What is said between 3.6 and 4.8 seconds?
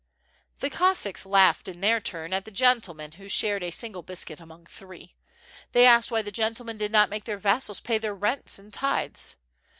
a single biscuit among